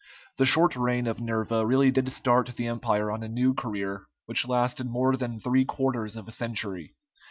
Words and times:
The 0.39 0.47
short 0.47 0.75
reign 0.75 1.05
of 1.05 1.21
Nerva 1.21 1.63
really 1.63 1.91
did 1.91 2.11
start 2.11 2.47
the 2.47 2.65
Empire 2.65 3.11
on 3.11 3.21
a 3.21 3.27
new 3.29 3.53
career, 3.53 4.07
which 4.25 4.47
lasted 4.47 4.87
more 4.89 5.15
than 5.15 5.39
three 5.39 5.63
quarters 5.63 6.15
of 6.15 6.27
a 6.27 6.31
century. 6.31 6.95